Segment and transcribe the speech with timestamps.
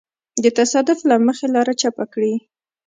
[0.43, 2.33] د تصادف له مخې لاره چپ کړي.